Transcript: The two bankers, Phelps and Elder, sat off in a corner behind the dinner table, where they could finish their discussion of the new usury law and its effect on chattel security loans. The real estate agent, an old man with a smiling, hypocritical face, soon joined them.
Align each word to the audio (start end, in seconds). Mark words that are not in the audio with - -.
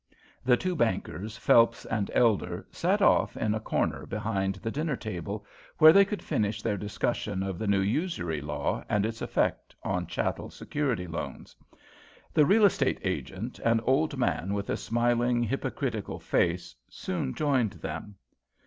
The 0.43 0.57
two 0.57 0.75
bankers, 0.75 1.37
Phelps 1.37 1.85
and 1.85 2.09
Elder, 2.15 2.65
sat 2.71 3.03
off 3.03 3.37
in 3.37 3.53
a 3.53 3.59
corner 3.59 4.07
behind 4.07 4.55
the 4.55 4.71
dinner 4.71 4.95
table, 4.95 5.45
where 5.77 5.93
they 5.93 6.05
could 6.05 6.23
finish 6.23 6.63
their 6.63 6.75
discussion 6.75 7.43
of 7.43 7.59
the 7.59 7.67
new 7.67 7.81
usury 7.81 8.41
law 8.41 8.83
and 8.89 9.05
its 9.05 9.21
effect 9.21 9.75
on 9.83 10.07
chattel 10.07 10.49
security 10.49 11.05
loans. 11.05 11.55
The 12.33 12.47
real 12.47 12.65
estate 12.65 12.97
agent, 13.03 13.59
an 13.59 13.79
old 13.81 14.17
man 14.17 14.55
with 14.55 14.71
a 14.71 14.75
smiling, 14.77 15.43
hypocritical 15.43 16.17
face, 16.19 16.73
soon 16.89 17.35
joined 17.35 17.73
them. 17.73 18.15